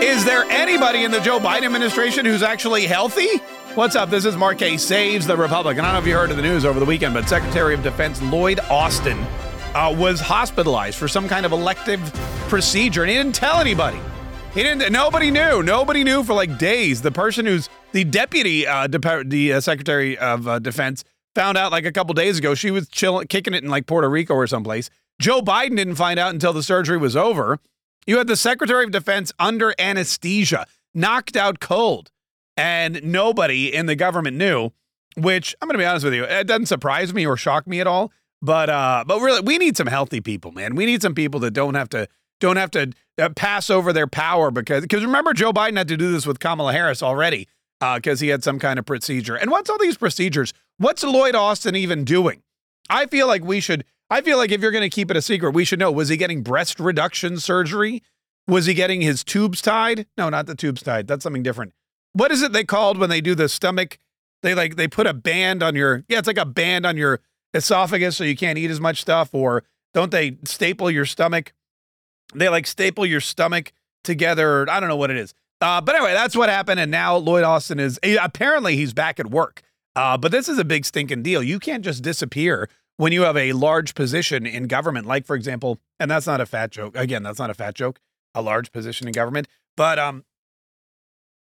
[0.00, 3.36] Is there anybody in the Joe Biden administration who's actually healthy?
[3.74, 4.08] What's up?
[4.08, 4.78] This is Mark Kaye.
[4.78, 5.76] Saves the Republic.
[5.76, 7.74] And I don't know if you heard of the news over the weekend, but Secretary
[7.74, 9.18] of Defense Lloyd Austin
[9.74, 12.00] uh, was hospitalized for some kind of elective
[12.48, 13.98] procedure, and he didn't tell anybody.
[14.54, 14.90] He didn't.
[14.90, 15.62] Nobody knew.
[15.62, 17.02] Nobody knew for like days.
[17.02, 21.04] The person who's the deputy, uh, de- the uh, Secretary of uh, Defense,
[21.34, 22.54] found out like a couple days ago.
[22.54, 24.88] She was chilling, kicking it in like Puerto Rico or someplace.
[25.20, 27.60] Joe Biden didn't find out until the surgery was over.
[28.06, 32.10] You had the Secretary of Defense under anesthesia, knocked out cold,
[32.56, 34.70] and nobody in the government knew.
[35.16, 37.80] Which I'm going to be honest with you, it doesn't surprise me or shock me
[37.80, 38.12] at all.
[38.42, 40.76] But uh, but really, we need some healthy people, man.
[40.76, 42.08] We need some people that don't have to
[42.40, 45.96] don't have to uh, pass over their power because because remember Joe Biden had to
[45.96, 47.48] do this with Kamala Harris already
[47.80, 49.36] because uh, he had some kind of procedure.
[49.36, 50.52] And what's all these procedures?
[50.78, 52.42] What's Lloyd Austin even doing?
[52.88, 53.84] I feel like we should.
[54.10, 55.92] I feel like if you're going to keep it a secret, we should know.
[55.92, 58.02] Was he getting breast reduction surgery?
[58.48, 60.06] Was he getting his tubes tied?
[60.18, 61.06] No, not the tubes tied.
[61.06, 61.72] That's something different.
[62.12, 63.98] What is it they called when they do the stomach?
[64.42, 67.20] They like they put a band on your yeah, it's like a band on your
[67.54, 69.32] esophagus so you can't eat as much stuff.
[69.32, 69.62] Or
[69.94, 71.52] don't they staple your stomach?
[72.34, 74.68] They like staple your stomach together.
[74.68, 75.34] I don't know what it is.
[75.60, 76.80] Uh, but anyway, that's what happened.
[76.80, 79.62] And now Lloyd Austin is apparently he's back at work.
[79.94, 81.42] Uh, but this is a big stinking deal.
[81.42, 82.68] You can't just disappear
[83.00, 86.44] when you have a large position in government, like for example, and that's not a
[86.44, 86.94] fat joke.
[86.94, 87.98] Again, that's not a fat joke.
[88.34, 90.22] A large position in government, but um,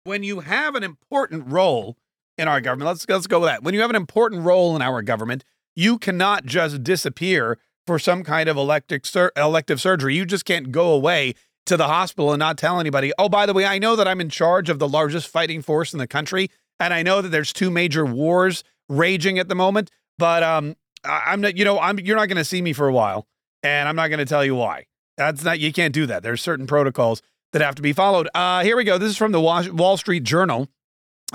[0.04, 1.98] when you have an important role
[2.38, 3.64] in our government, let's let's go with that.
[3.64, 5.44] When you have an important role in our government,
[5.76, 10.16] you cannot just disappear for some kind of elective sur- elective surgery.
[10.16, 11.34] You just can't go away
[11.66, 13.12] to the hospital and not tell anybody.
[13.18, 15.94] Oh, by the way, I know that I'm in charge of the largest fighting force
[15.94, 19.90] in the country, and I know that there's two major wars raging at the moment.
[20.20, 21.58] But um, I'm not.
[21.58, 22.00] You know, I'm.
[22.00, 23.28] You're not going to see me for a while,
[23.64, 24.86] and I'm not going to tell you why.
[25.18, 25.60] That's not.
[25.60, 26.24] You can't do that.
[26.24, 27.22] There's certain protocols
[27.54, 28.30] that have to be followed.
[28.34, 28.98] Uh, here we go.
[28.98, 30.68] This is from the Wall Street Journal.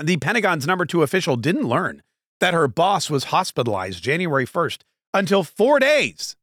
[0.01, 2.01] The Pentagon's number two official didn't learn
[2.39, 4.79] that her boss was hospitalized January 1st
[5.13, 6.35] until four days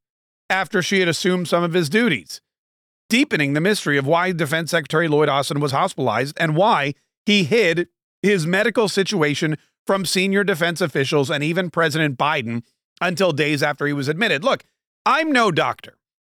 [0.49, 2.41] after she had assumed some of his duties
[3.09, 6.94] deepening the mystery of why Defense Secretary Lloyd Austin was hospitalized and why
[7.27, 7.88] he hid
[8.22, 12.62] his medical situation from senior defense officials and even President Biden
[13.01, 14.45] until days after he was admitted.
[14.45, 14.65] Look,
[15.05, 15.99] I'm no doctor,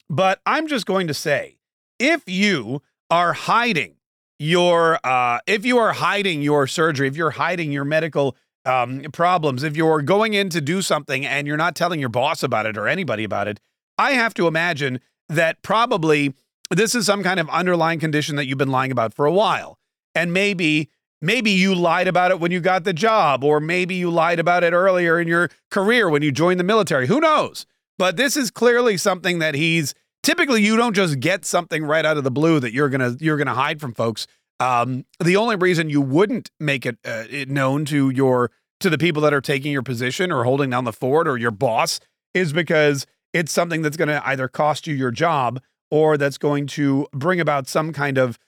[0.09, 1.59] but I'm just going to say
[1.99, 3.97] if you are hiding
[4.39, 9.63] your uh, if you are hiding your surgery, if you're hiding your medical um, problems,
[9.63, 12.77] if you're going in to do something and you're not telling your boss about it
[12.77, 13.61] or anybody about it,
[13.99, 16.35] I have to imagine that probably
[16.71, 19.79] this is some kind of underlying condition that you've been lying about for a while.
[20.15, 20.91] And maybe
[21.23, 24.65] maybe you lied about it when you got the job or maybe you lied about
[24.65, 27.07] it earlier in your career when you joined the military.
[27.07, 27.65] Who knows?
[27.99, 32.17] But this is clearly something that he's typically you don't just get something right out
[32.17, 34.27] of the blue that you're to you're to hide from folks.
[34.61, 38.51] Um, the only reason you wouldn't make it, uh, it known to your
[38.81, 41.51] to the people that are taking your position or holding down the fort or your
[41.51, 42.01] boss
[42.35, 45.61] is because it's something that's going to either cost you your job
[45.91, 48.39] or that's going to bring about some kind of,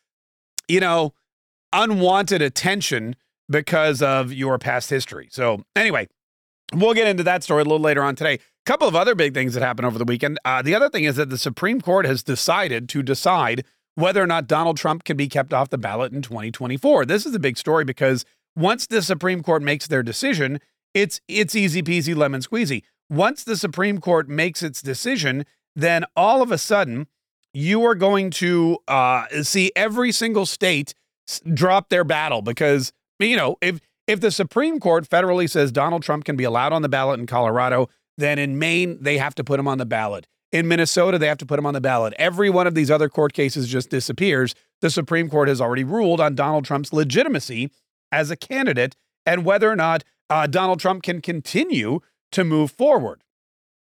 [0.68, 1.12] you know,
[1.74, 3.16] unwanted attention
[3.50, 5.28] because of your past history.
[5.30, 6.08] So, anyway,
[6.72, 8.34] we'll get into that story a little later on today.
[8.34, 10.38] A couple of other big things that happened over the weekend.
[10.44, 13.64] Uh, the other thing is that the Supreme Court has decided to decide
[13.94, 17.04] whether or not Donald Trump can be kept off the ballot in 2024.
[17.04, 18.24] This is a big story because
[18.56, 20.60] once the Supreme Court makes their decision,
[20.94, 22.82] it's it's easy peasy lemon squeezy.
[23.10, 25.44] Once the Supreme Court makes its decision,
[25.76, 27.06] then all of a sudden
[27.52, 30.94] you are going to uh, see every single state
[31.52, 36.24] drop their battle because you know if if the Supreme Court federally says Donald Trump
[36.24, 39.58] can be allowed on the ballot in Colorado, then in Maine they have to put
[39.58, 40.26] him on the ballot.
[40.52, 42.14] In Minnesota they have to put him on the ballot.
[42.18, 44.54] Every one of these other court cases just disappears.
[44.80, 47.70] The Supreme Court has already ruled on Donald Trump's legitimacy
[48.12, 48.94] as a candidate
[49.26, 52.00] and whether or not uh, Donald Trump can continue
[52.32, 53.22] to move forward.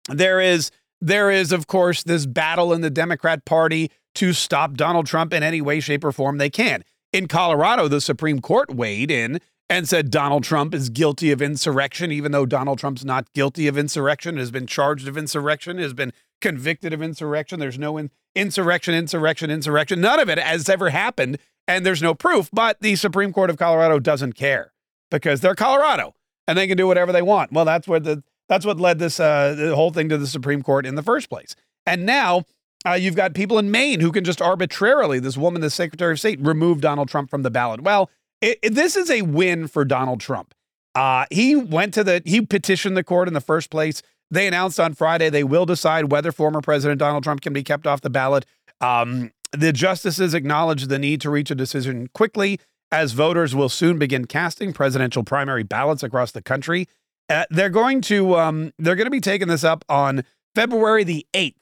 [0.10, 0.72] There is
[1.02, 5.42] there is, of course, this battle in the Democrat Party to stop Donald Trump in
[5.42, 6.84] any way, shape, or form they can.
[7.14, 12.10] In Colorado, the Supreme Court weighed in and said Donald Trump is guilty of insurrection,
[12.10, 16.14] even though Donald Trump's not guilty of insurrection, has been charged of insurrection, has been
[16.40, 17.60] convicted of insurrection.
[17.60, 20.00] There's no in- insurrection, insurrection, insurrection.
[20.00, 21.38] None of it has ever happened,
[21.68, 22.50] and there's no proof.
[22.54, 24.72] But the Supreme Court of Colorado doesn't care
[25.10, 26.16] because they're Colorado
[26.48, 27.52] and they can do whatever they want.
[27.52, 30.62] Well, that's where the that's what led this uh, the whole thing to the Supreme
[30.62, 31.56] Court in the first place.
[31.86, 32.46] And now
[32.86, 36.20] uh, you've got people in Maine who can just arbitrarily, this woman, the Secretary of
[36.20, 37.82] State, remove Donald Trump from the ballot.
[37.82, 38.10] Well,
[38.42, 40.54] it, it, this is a win for Donald Trump.
[40.96, 44.02] Uh, he went to the, he petitioned the court in the first place.
[44.30, 47.86] They announced on Friday they will decide whether former President Donald Trump can be kept
[47.86, 48.46] off the ballot.
[48.80, 52.58] Um, The justices acknowledged the need to reach a decision quickly
[52.90, 56.88] as voters will soon begin casting presidential primary ballots across the country.
[57.30, 60.24] Uh, they're going to um, they're going to be taking this up on
[60.56, 61.61] February the eighth.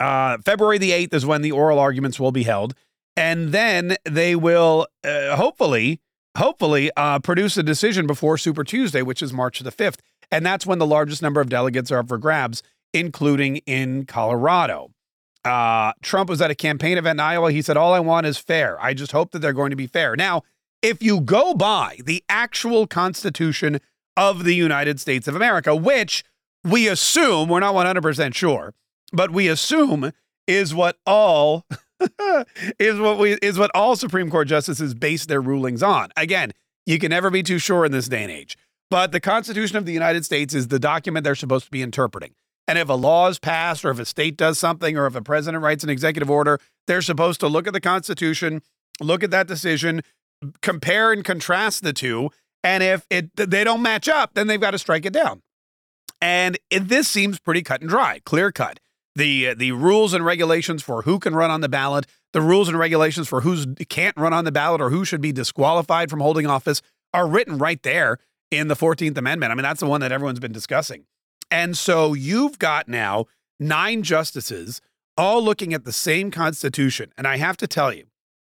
[0.00, 2.74] Uh, February the eighth is when the oral arguments will be held,
[3.16, 6.00] and then they will uh, hopefully
[6.36, 10.00] hopefully uh, produce a decision before Super Tuesday, which is March the fifth,
[10.30, 12.62] and that's when the largest number of delegates are up for grabs,
[12.94, 14.90] including in Colorado.
[15.44, 17.50] Uh, Trump was at a campaign event in Iowa.
[17.52, 18.80] He said, All I want is fair.
[18.80, 20.16] I just hope that they're going to be fair.
[20.16, 20.42] Now,
[20.82, 23.80] if you go by the actual Constitution
[24.16, 26.24] of the United States of America, which
[26.62, 28.74] we assume, we're not 100% sure,
[29.12, 30.12] but we assume
[30.46, 31.66] is what all.
[32.78, 36.10] is what we is what all Supreme Court justices base their rulings on.
[36.16, 36.52] Again,
[36.86, 38.56] you can never be too sure in this day and age.
[38.90, 42.34] But the Constitution of the United States is the document they're supposed to be interpreting.
[42.66, 45.22] And if a law is passed, or if a state does something, or if a
[45.22, 48.62] president writes an executive order, they're supposed to look at the Constitution,
[49.00, 50.02] look at that decision,
[50.62, 52.30] compare and contrast the two.
[52.62, 55.42] And if it they don't match up, then they've got to strike it down.
[56.20, 58.80] And it, this seems pretty cut and dry, clear cut.
[59.16, 62.68] The uh, the rules and regulations for who can run on the ballot, the rules
[62.68, 66.20] and regulations for who can't run on the ballot or who should be disqualified from
[66.20, 66.80] holding office
[67.12, 68.18] are written right there
[68.50, 69.52] in the 14th Amendment.
[69.52, 71.04] I mean, that's the one that everyone's been discussing.
[71.50, 73.26] And so you've got now
[73.58, 74.80] nine justices
[75.16, 77.12] all looking at the same Constitution.
[77.18, 78.06] And I have to tell you,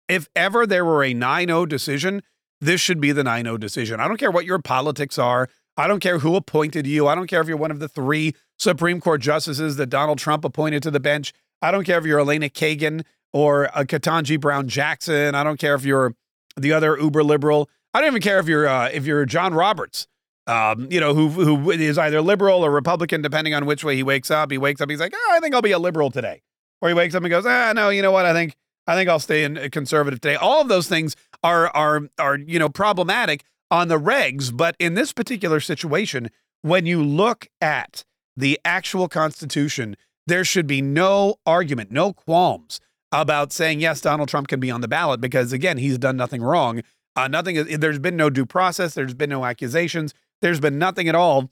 [0.09, 2.23] if ever there were a 9 0 decision,
[2.61, 4.01] this should be the 9 0 decision.
[4.01, 5.49] I don't care what your politics are.
[5.77, 7.07] I don't care who appointed you.
[7.09, 10.45] I don't care if you're one of the three Supreme Court justices that Donald Trump
[10.45, 11.33] appointed to the bench.
[11.63, 15.35] I don't care if you're Elena Kagan or a Ketanji Brown Jackson.
[15.35, 16.15] I don't care if you're
[16.57, 17.71] the other uber liberal.
[17.95, 20.07] I don't even care if you're uh, if you're John Roberts
[20.51, 24.03] um, you know, who who is either liberal or Republican, depending on which way he
[24.03, 24.51] wakes up.
[24.51, 26.43] He wakes up, he's like, oh, I think I'll be a liberal today.
[26.81, 28.27] Or he wakes up and goes, ah, no, you know what?
[28.27, 28.57] I think
[28.87, 30.35] I think I'll stay in uh, conservative today.
[30.35, 31.15] All of those things
[31.45, 36.31] are are are you know problematic on the regs, but in this particular situation,
[36.63, 38.05] when you look at
[38.37, 39.97] the actual Constitution,
[40.27, 42.81] there should be no argument, no qualms
[43.13, 46.43] about saying yes, Donald Trump can be on the ballot because again, he's done nothing
[46.43, 46.83] wrong.
[47.17, 47.57] Uh, nothing.
[47.79, 48.95] There's been no due process.
[48.95, 50.15] There's been no accusations.
[50.43, 51.51] There's been nothing at all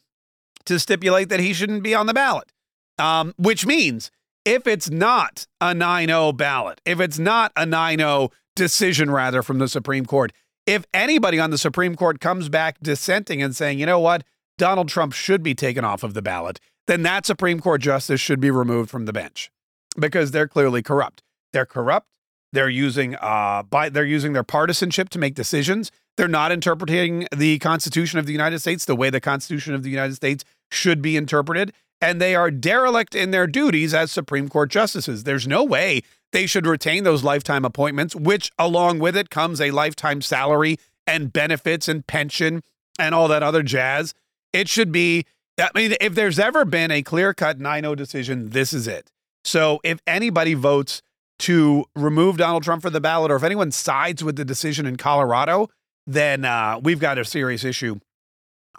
[0.67, 2.53] to stipulate that he shouldn't be on the ballot,
[2.99, 4.11] um, which means
[4.45, 9.43] if it's not a 9 0 ballot, if it's not a 9 0 decision, rather,
[9.43, 10.33] from the Supreme Court,
[10.69, 14.23] if anybody on the Supreme Court comes back dissenting and saying, you know what,
[14.59, 18.39] Donald Trump should be taken off of the ballot, then that Supreme Court justice should
[18.39, 19.51] be removed from the bench
[19.99, 21.23] because they're clearly corrupt.
[21.55, 22.09] They're corrupt.
[22.53, 25.91] They're using uh by they're using their partisanship to make decisions.
[26.19, 29.91] They're not interpreting the Constitution of the United States the way the Constitution of the
[29.91, 31.73] United States should be interpreted,
[32.03, 35.25] and they are derelict in their duties as Supreme Court justices.
[35.25, 36.03] There's no way
[36.33, 41.33] they should retain those lifetime appointments, which along with it comes a lifetime salary and
[41.33, 42.63] benefits and pension
[42.99, 44.15] and all that other jazz.
[44.53, 45.25] It should be
[45.59, 49.11] I mean, if there's ever been a clear cut 9 0 decision, this is it.
[49.45, 51.03] So if anybody votes
[51.41, 54.97] to remove Donald Trump from the ballot, or if anyone sides with the decision in
[54.97, 55.69] Colorado,
[56.07, 57.99] then uh, we've got a serious issue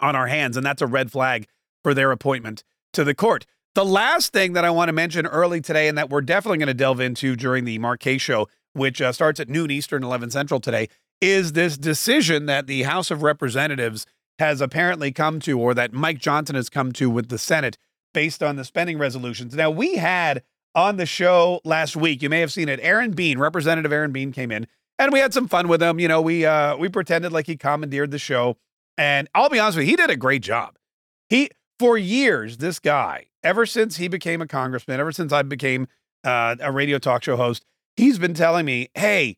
[0.00, 0.56] on our hands.
[0.56, 1.46] And that's a red flag
[1.82, 3.46] for their appointment to the court.
[3.74, 6.68] The last thing that I want to mention early today, and that we're definitely going
[6.68, 10.30] to delve into during the Mark Kaye show, which uh, starts at noon Eastern, 11
[10.30, 10.88] Central today,
[11.20, 14.06] is this decision that the House of Representatives
[14.38, 17.76] has apparently come to, or that Mike Johnson has come to with the Senate
[18.12, 19.54] based on the spending resolutions.
[19.54, 20.42] Now, we had
[20.74, 22.22] on the show last week.
[22.22, 22.80] You may have seen it.
[22.82, 24.66] Aaron Bean, Representative Aaron Bean, came in
[24.98, 25.98] and we had some fun with him.
[25.98, 28.56] You know, we uh we pretended like he commandeered the show.
[28.96, 30.76] And I'll be honest with you, he did a great job.
[31.28, 35.88] He for years, this guy, ever since he became a congressman, ever since I became
[36.24, 37.64] uh, a radio talk show host,
[37.96, 39.36] he's been telling me, "Hey,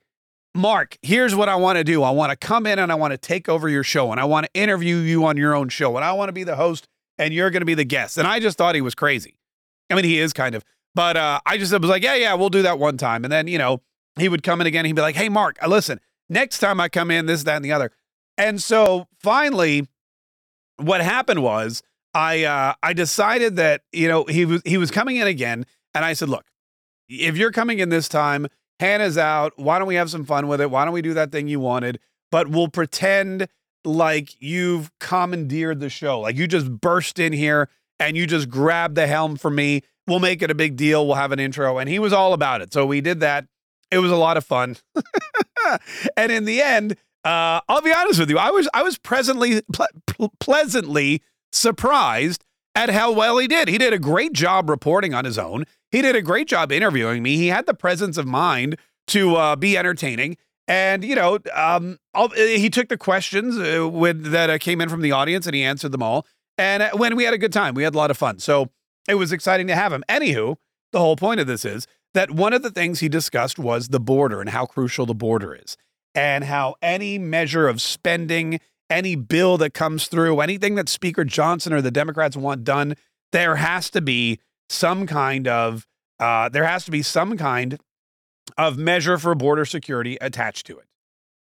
[0.55, 2.03] Mark, here's what I want to do.
[2.03, 4.25] I want to come in and I want to take over your show and I
[4.25, 6.89] want to interview you on your own show and I want to be the host
[7.19, 9.37] and you're going to be the guest." And I just thought he was crazy.
[9.91, 12.49] I mean, he is kind of, but uh, I just was like, yeah, yeah, we'll
[12.49, 13.25] do that one time.
[13.25, 13.83] And then, you know,
[14.19, 14.85] he would come in again.
[14.85, 17.65] He'd be like, hey, Mark, uh, listen, next time I come in, this, that, and
[17.65, 17.93] the other.
[18.37, 19.89] And so finally,
[20.77, 21.83] what happened was
[22.15, 25.67] I uh, I decided that, you know, he was he was coming in again.
[25.95, 26.47] And I said, look,
[27.09, 28.47] if you're coming in this time,
[28.81, 29.53] Hannah's out.
[29.57, 30.71] Why don't we have some fun with it?
[30.71, 31.99] Why don't we do that thing you wanted?
[32.31, 33.49] But we'll pretend
[33.85, 36.21] like you've commandeered the show.
[36.21, 40.21] Like you just burst in here and you just grabbed the helm from me we'll
[40.21, 41.07] make it a big deal.
[41.07, 41.79] We'll have an intro.
[41.79, 42.73] And he was all about it.
[42.73, 43.47] So we did that.
[43.91, 44.77] It was a lot of fun.
[46.17, 46.93] and in the end,
[47.25, 51.23] uh, I'll be honest with you, I was I was presently ple- pleasantly
[51.53, 52.45] surprised
[52.75, 53.69] at how well he did.
[53.69, 55.65] He did a great job reporting on his own.
[55.91, 57.37] He did a great job interviewing me.
[57.37, 58.77] He had the presence of mind
[59.09, 60.37] to uh, be entertaining.
[60.69, 61.99] And, you know, um,
[62.35, 65.63] he took the questions uh, with, that uh, came in from the audience and he
[65.63, 66.27] answered them all.
[66.57, 68.39] And uh, when we had a good time, we had a lot of fun.
[68.39, 68.71] So
[69.09, 70.05] it was exciting to have him.
[70.09, 70.57] Anywho,
[70.93, 74.01] the whole point of this is that one of the things he discussed was the
[74.01, 75.77] border and how crucial the border is,
[76.15, 78.61] and how any measure of spending,
[78.93, 82.95] any bill that comes through, anything that Speaker Johnson or the Democrats want done,
[83.33, 85.87] there has to be some kind of
[86.21, 87.81] uh, there has to be some kind
[88.57, 90.87] of measure for border security attached to it.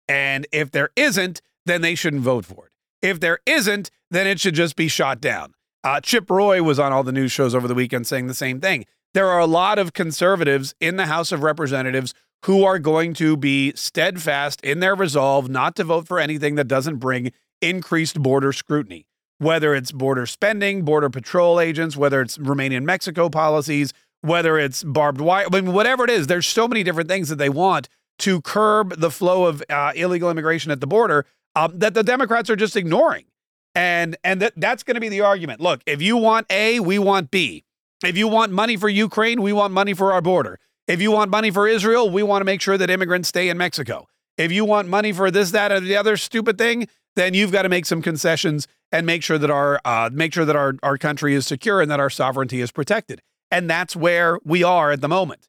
[0.07, 2.71] And if there isn't, then they shouldn't vote for it.
[3.07, 5.53] If there isn't, then it should just be shot down.
[5.83, 8.59] Uh, Chip Roy was on all the news shows over the weekend saying the same
[8.59, 8.85] thing.
[9.13, 12.13] There are a lot of conservatives in the House of Representatives
[12.45, 16.67] who are going to be steadfast in their resolve not to vote for anything that
[16.67, 17.31] doesn't bring
[17.61, 19.05] increased border scrutiny,
[19.37, 24.83] whether it's border spending, border patrol agents, whether it's Remain in Mexico policies, whether it's
[24.83, 27.89] barbed wire, I mean, whatever it is, there's so many different things that they want
[28.19, 31.25] to curb the flow of uh, illegal immigration at the border
[31.55, 33.25] um, that the Democrats are just ignoring.
[33.73, 35.61] And and that that's going to be the argument.
[35.61, 37.63] Look, if you want A, we want B.
[38.03, 40.59] If you want money for Ukraine, we want money for our border.
[40.87, 43.57] If you want money for Israel, we want to make sure that immigrants stay in
[43.57, 44.07] Mexico.
[44.37, 47.63] If you want money for this, that, or the other stupid thing, then you've got
[47.63, 50.97] to make some concessions and make sure that our uh, make sure that our our
[50.97, 53.21] country is secure and that our sovereignty is protected.
[53.49, 55.47] And that's where we are at the moment.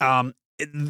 [0.00, 0.34] Um,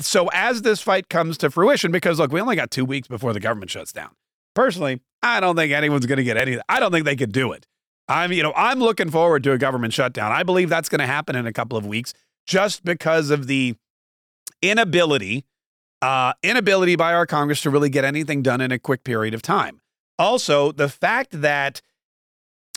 [0.00, 3.32] so as this fight comes to fruition, because look, we only got two weeks before
[3.32, 4.10] the government shuts down.
[4.54, 6.62] Personally, I don't think anyone's going to get anything.
[6.68, 7.66] I don't think they could do it.
[8.08, 10.32] I'm, you know, I'm looking forward to a government shutdown.
[10.32, 12.12] I believe that's going to happen in a couple of weeks,
[12.44, 13.76] just because of the
[14.60, 15.44] inability,
[16.02, 19.42] uh, inability by our Congress to really get anything done in a quick period of
[19.42, 19.80] time.
[20.20, 21.80] Also, the fact that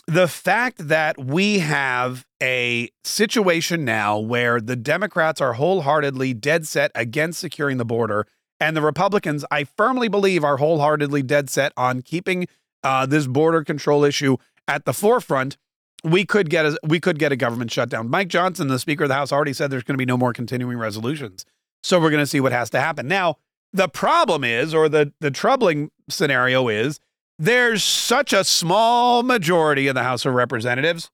[0.06, 6.90] the fact that we have a situation now where the Democrats are wholeheartedly dead set
[6.94, 8.26] against securing the border
[8.60, 12.48] and the Republicans, I firmly believe, are wholeheartedly dead set on keeping
[12.82, 15.58] uh, this border control issue at the forefront.
[16.02, 18.08] We could get a we could get a government shutdown.
[18.08, 20.32] Mike Johnson, the Speaker of the House, already said there's going to be no more
[20.32, 21.44] continuing resolutions.
[21.82, 23.06] So we're going to see what has to happen.
[23.06, 23.36] Now,
[23.70, 27.00] the problem is, or the the troubling scenario is,
[27.38, 31.10] there's such a small majority in the House of Representatives.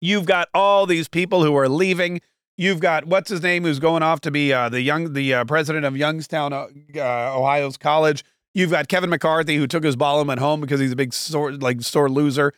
[0.00, 2.20] You've got all these people who are leaving
[2.56, 5.44] You've got what's his name who's going off to be uh, the young the uh,
[5.44, 8.24] president of Youngstown, uh, uh, Ohio's college.
[8.54, 11.52] You've got Kevin McCarthy who took his ball went home because he's a big sore
[11.52, 12.52] like sore loser.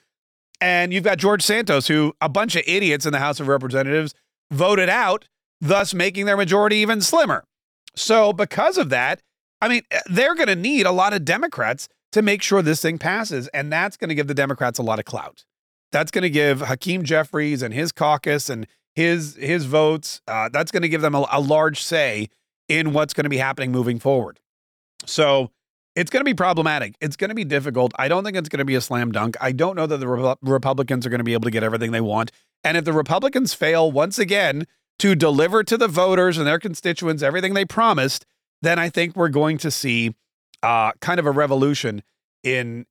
[0.61, 4.15] And you've got George Santos, who a bunch of idiots in the House of Representatives
[4.51, 5.29] voted out,
[5.61, 7.45] thus making their majority even slimmer.
[7.95, 9.23] So because of that,
[9.61, 12.81] I mean, eh, they're going to need a lot of Democrats to make sure this
[12.81, 15.45] thing passes, and that's going to give the Democrats a lot of clout.
[15.93, 20.21] That's going to give Hakeem Jeffries and his caucus and his his votes.
[20.27, 22.29] Uh, that's going to give them a, a large say
[22.69, 24.41] in what's going to be happening moving forward.
[25.05, 25.51] So
[25.95, 26.95] it's going to be problematic.
[27.01, 27.93] It's going to be difficult.
[27.99, 29.37] I don't think it's going to be a slam dunk.
[29.41, 31.93] I don't know that the Re- Republicans are going to be able to get everything
[31.93, 32.33] they want.
[32.65, 34.67] And if the Republicans fail once again
[34.99, 38.27] to deliver to the voters and their constituents everything they promised,
[38.63, 40.15] then I think we're going to see
[40.63, 42.03] uh, kind of a revolution
[42.43, 42.87] in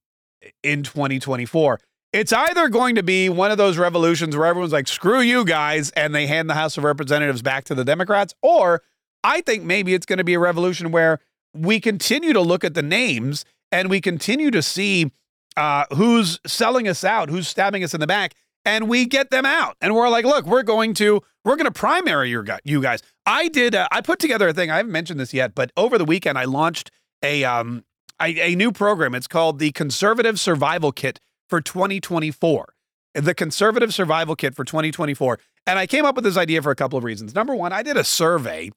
[0.64, 1.80] in 2024.
[2.14, 5.92] It's either going to be one of those revolutions where everyone's like, screw you guys,
[5.92, 8.84] and they hand the House of Representatives back to the Democrats, or
[9.24, 11.20] I think maybe it's going to be a revolution where
[11.54, 15.12] we continue to look at the names and we continue to see
[15.58, 19.46] uh, who's selling us out, who's stabbing us in the back, and we get them
[19.46, 19.76] out.
[19.82, 23.02] And we're like, look, we're going to we're going to primary your you guys.
[23.26, 23.76] I did.
[23.76, 24.70] I put together a thing.
[24.70, 26.92] I haven't mentioned this yet, but over the weekend I launched
[27.24, 27.86] a um
[28.22, 29.16] a, a new program.
[29.16, 32.74] It's called the Conservative Survival Kit for 2024,
[33.14, 35.40] the conservative survival kit for 2024.
[35.68, 37.36] And I came up with this idea for a couple of reasons.
[37.36, 38.72] Number one, I did a survey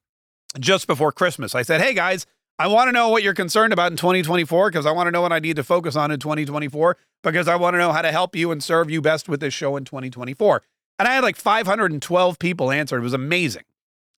[0.59, 1.55] just before Christmas.
[1.55, 2.27] I said, hey guys,
[2.59, 5.23] I want to know what you're concerned about in 2024 because I want to know
[5.23, 8.11] what I need to focus on in 2024 because I want to know how to
[8.11, 10.63] help you and serve you best with this show in 2024.
[10.99, 12.99] And I had like 512 people answer.
[12.99, 13.65] It was amazing.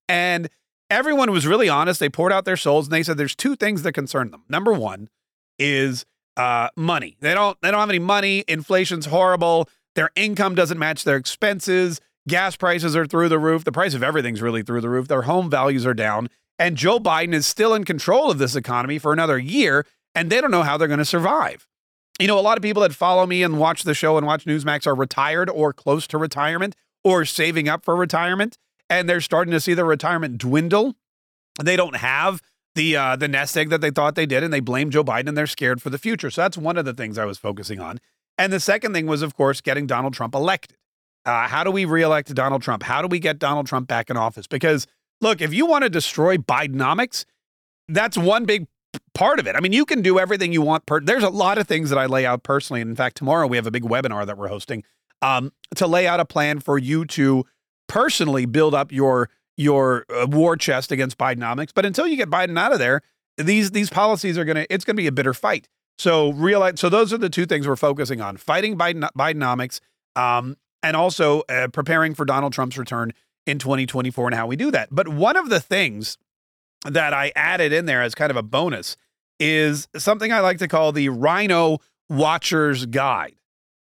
[0.09, 0.49] And
[0.89, 1.99] everyone was really honest.
[1.99, 4.43] They poured out their souls and they said there's two things that concern them.
[4.49, 5.09] Number one
[5.59, 6.05] is
[6.37, 7.17] uh, money.
[7.19, 8.43] They don't they don't have any money.
[8.47, 9.69] Inflation's horrible.
[9.95, 11.99] Their income doesn't match their expenses.
[12.27, 13.63] Gas prices are through the roof.
[13.63, 15.07] The price of everything's really through the roof.
[15.07, 16.29] Their home values are down.
[16.59, 20.39] And Joe Biden is still in control of this economy for another year, and they
[20.39, 21.67] don't know how they're going to survive.
[22.21, 24.45] You know, a lot of people that follow me and watch the show and watch
[24.45, 28.59] Newsmax are retired or close to retirement or saving up for retirement,
[28.91, 30.93] and they're starting to see their retirement dwindle.
[31.59, 32.43] They don't have
[32.75, 35.29] the uh, the nest egg that they thought they did, and they blame Joe Biden,
[35.29, 36.29] and they're scared for the future.
[36.29, 37.99] So that's one of the things I was focusing on.
[38.37, 40.77] And the second thing was, of course, getting Donald Trump elected.
[41.25, 42.83] Uh, how do we reelect Donald Trump?
[42.83, 44.45] How do we get Donald Trump back in office?
[44.45, 44.85] Because
[45.21, 47.25] look, if you want to destroy Bidenomics,
[47.87, 48.67] that's one big
[49.13, 49.55] part of it.
[49.55, 50.85] I mean, you can do everything you want.
[50.85, 52.81] Per- There's a lot of things that I lay out personally.
[52.81, 54.83] And in fact, tomorrow we have a big webinar that we're hosting
[55.21, 57.45] um, to lay out a plan for you to
[57.87, 61.69] personally build up your your uh, war chest against Bidenomics.
[61.73, 63.01] But until you get Biden out of there,
[63.37, 65.67] these these policies are gonna it's gonna be a bitter fight.
[65.99, 69.79] So realize so those are the two things we're focusing on: fighting Biden Bidenomics,
[70.15, 73.11] um, and also uh, preparing for Donald Trump's return
[73.45, 74.89] in 2024 and how we do that.
[74.91, 76.17] But one of the things
[76.85, 78.97] that I added in there as kind of a bonus
[79.39, 83.35] is something I like to call the Rhino Watcher's Guide.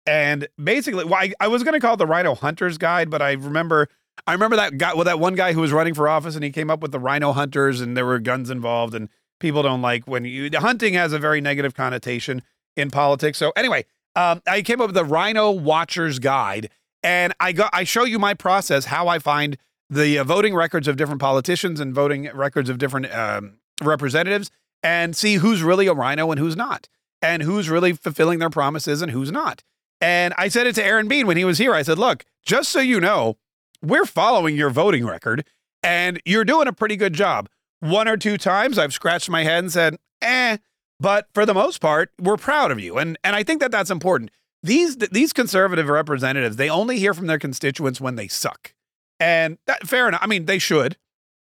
[0.05, 3.21] And basically, well, I, I was going to call it the Rhino Hunter's Guide, but
[3.21, 3.89] I remember
[4.27, 6.51] I remember that guy, well, that one guy who was running for office, and he
[6.51, 10.07] came up with the Rhino Hunters, and there were guns involved, and people don't like
[10.07, 12.41] when you hunting has a very negative connotation
[12.75, 13.37] in politics.
[13.37, 16.69] So anyway, um, I came up with the Rhino Watcher's Guide,
[17.03, 19.57] and I got I show you my process how I find
[19.89, 24.51] the uh, voting records of different politicians and voting records of different um, representatives,
[24.83, 26.87] and see who's really a rhino and who's not,
[27.21, 29.63] and who's really fulfilling their promises and who's not.
[30.01, 31.73] And I said it to Aaron Bean when he was here.
[31.73, 33.37] I said, "Look, just so you know,
[33.81, 35.45] we're following your voting record,
[35.83, 37.49] and you're doing a pretty good job."
[37.81, 40.57] One or two times I've scratched my head and said, "Eh,"
[40.99, 43.91] but for the most part, we're proud of you, and and I think that that's
[43.91, 44.31] important.
[44.61, 48.73] These these conservative representatives, they only hear from their constituents when they suck.
[49.19, 50.21] And that, fair enough.
[50.23, 50.97] I mean, they should.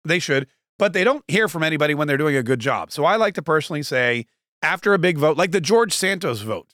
[0.04, 0.48] They should.
[0.78, 2.92] But they don't hear from anybody when they're doing a good job.
[2.92, 4.26] So I like to personally say,
[4.62, 6.68] after a big vote, like the George Santos vote,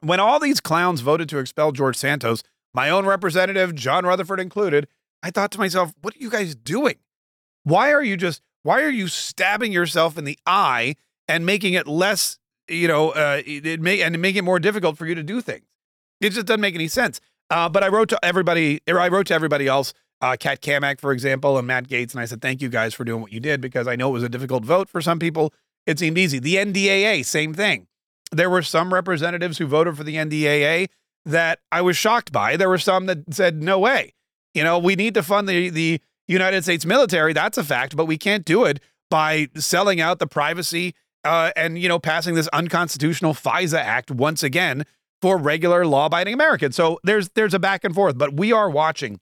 [0.00, 2.42] when all these clowns voted to expel George Santos,
[2.74, 4.88] my own representative, John Rutherford included,
[5.22, 6.96] I thought to myself, what are you guys doing?
[7.64, 10.96] Why are you just, why are you stabbing yourself in the eye
[11.28, 15.06] and making it less, you know, uh, it may, and make it more difficult for
[15.06, 15.66] you to do things?
[16.20, 17.20] It just doesn't make any sense.
[17.50, 21.12] Uh, but I wrote to everybody, I wrote to everybody else uh, Kat Cammack, for
[21.12, 22.12] example, and Matt Gaetz.
[22.12, 24.12] And I said, thank you guys for doing what you did because I know it
[24.12, 25.52] was a difficult vote for some people.
[25.84, 26.38] It seemed easy.
[26.38, 27.88] The NDAA, same thing.
[28.30, 30.88] There were some representatives who voted for the NDAA
[31.26, 32.56] that I was shocked by.
[32.56, 34.14] There were some that said, no way.
[34.54, 37.32] You know, we need to fund the, the United States military.
[37.32, 38.80] That's a fact, but we can't do it
[39.10, 44.42] by selling out the privacy uh, and, you know, passing this unconstitutional FISA Act once
[44.42, 44.84] again
[45.20, 46.76] for regular law abiding Americans.
[46.76, 49.20] So there's there's a back and forth, but we are watching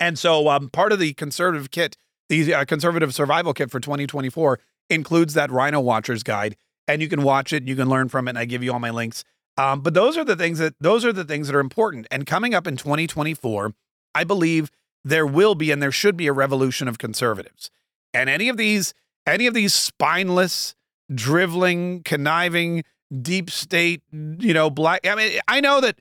[0.00, 1.96] and so um, part of the conservative kit,
[2.28, 4.58] the uh, conservative survival kit for 2024
[4.88, 6.56] includes that Rhino Watchers guide,
[6.88, 8.80] and you can watch it, you can learn from it, and I give you all
[8.80, 9.24] my links.
[9.56, 12.06] Um, but those are the things that those are the things that are important.
[12.10, 13.74] And coming up in 2024,
[14.14, 14.70] I believe
[15.04, 17.70] there will be and there should be a revolution of conservatives.
[18.14, 18.94] And any of these
[19.26, 20.74] any of these spineless,
[21.14, 22.84] driveling, conniving,
[23.20, 25.06] deep state, you know, black.
[25.06, 25.98] I mean, I know that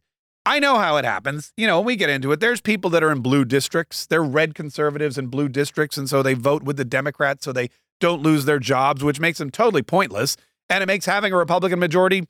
[0.49, 1.53] I know how it happens.
[1.57, 2.39] You know, we get into it.
[2.39, 4.07] There's people that are in blue districts.
[4.07, 5.95] They're red conservatives in blue districts.
[5.95, 9.37] And so they vote with the Democrats so they don't lose their jobs, which makes
[9.37, 10.37] them totally pointless.
[10.67, 12.27] And it makes having a Republican majority,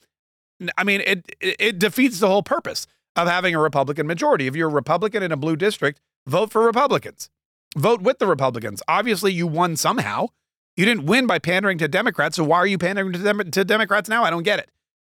[0.77, 4.47] I mean, it, it defeats the whole purpose of having a Republican majority.
[4.47, 7.29] If you're a Republican in a blue district, vote for Republicans.
[7.77, 8.84] Vote with the Republicans.
[8.89, 10.27] Obviously, you won somehow.
[10.75, 12.36] You didn't win by pandering to Democrats.
[12.36, 14.25] So why are you pandering to, Dem- to Democrats now?
[14.25, 14.69] I don't get it.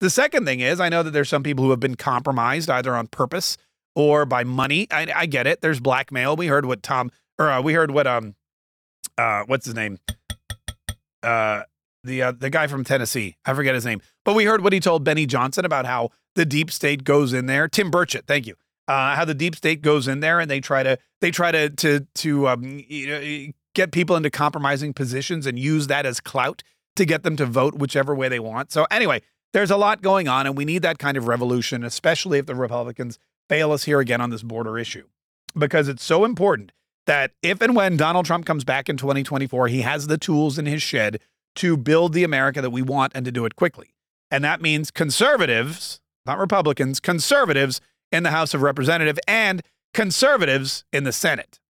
[0.04, 2.94] The second thing is, I know that there's some people who have been compromised either
[2.94, 3.56] on purpose
[3.94, 4.86] or by money.
[4.90, 5.62] I, I get it.
[5.62, 6.36] There's blackmail.
[6.36, 8.34] We heard what Tom, or uh, we heard what um,
[9.16, 9.98] uh, what's his name?
[11.22, 11.62] Uh,
[12.02, 13.38] the uh, the guy from Tennessee.
[13.46, 16.44] I forget his name, but we heard what he told Benny Johnson about how the
[16.44, 17.66] deep state goes in there.
[17.66, 18.56] Tim Burchett, thank you.
[18.86, 21.70] Uh, how the deep state goes in there and they try to they try to
[21.70, 26.62] to to um, you know, get people into compromising positions and use that as clout
[26.96, 28.70] to get them to vote whichever way they want.
[28.70, 29.22] So anyway,
[29.54, 32.56] there's a lot going on, and we need that kind of revolution, especially if the
[32.56, 35.06] Republicans fail us here again on this border issue,
[35.56, 36.72] because it's so important
[37.06, 40.66] that if and when Donald Trump comes back in 2024, he has the tools in
[40.66, 41.20] his shed
[41.54, 43.94] to build the America that we want and to do it quickly.
[44.28, 49.62] And that means conservatives, not Republicans, conservatives in the House of Representatives and
[49.92, 51.60] conservatives in the Senate.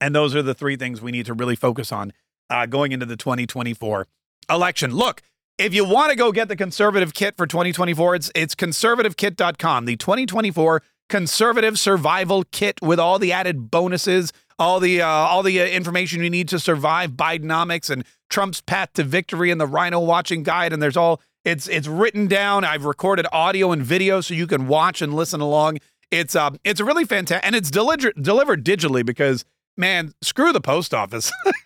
[0.00, 2.12] And those are the three things we need to really focus on
[2.48, 4.06] uh, going into the 2024
[4.48, 4.92] election.
[4.92, 5.22] Look,
[5.58, 9.96] if you want to go get the conservative kit for 2024, it's it's conservativekit.com, the
[9.96, 15.66] 2024 conservative survival kit with all the added bonuses, all the uh, all the uh,
[15.66, 20.42] information you need to survive Bidenomics and Trump's path to victory and the Rhino watching
[20.42, 22.64] guide and there's all it's it's written down.
[22.64, 25.78] I've recorded audio and video so you can watch and listen along.
[26.10, 29.44] It's um it's really fantastic and it's delivered delivered digitally because
[29.76, 31.32] man, screw the post office.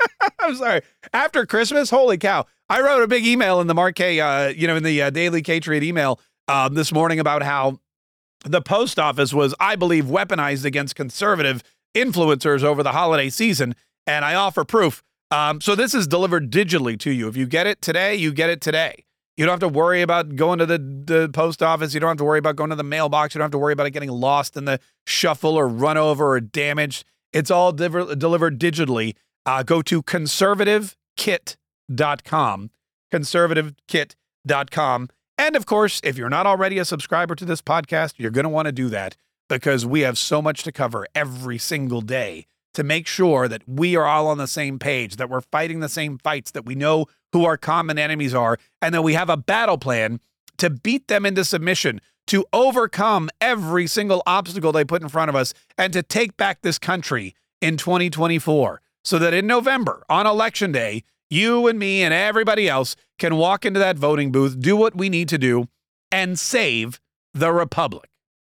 [0.47, 0.83] I'm sorry.
[1.13, 2.47] After Christmas, holy cow.
[2.69, 5.11] I wrote a big email in the Mark Kaye, uh, you know, in the uh,
[5.11, 7.81] daily Patriot email um, this morning about how
[8.45, 11.63] the post office was, I believe, weaponized against conservative
[11.97, 13.75] influencers over the holiday season.
[14.07, 15.03] And I offer proof.
[15.33, 17.27] Um, so this is delivered digitally to you.
[17.27, 19.05] If you get it today, you get it today.
[19.37, 21.93] You don't have to worry about going to the, the post office.
[21.93, 23.35] You don't have to worry about going to the mailbox.
[23.35, 26.31] You don't have to worry about it getting lost in the shuffle or run over
[26.31, 27.05] or damaged.
[27.33, 29.15] It's all delivered digitally.
[29.47, 32.71] Uh, go to conservativekit.com.
[33.13, 35.09] Conservativekit.com.
[35.39, 38.51] And of course, if you're not already a subscriber to this podcast, you're going to
[38.51, 39.17] want to do that
[39.49, 43.97] because we have so much to cover every single day to make sure that we
[43.97, 47.07] are all on the same page, that we're fighting the same fights, that we know
[47.33, 50.21] who our common enemies are, and that we have a battle plan
[50.59, 55.37] to beat them into submission, to overcome every single obstacle they put in front of
[55.37, 60.73] us, and to take back this country in 2024 so that in November, on election
[60.73, 64.97] day, you and me and everybody else can walk into that voting booth, do what
[64.97, 65.69] we need to do,
[66.11, 67.01] and save
[67.33, 68.11] the Republic.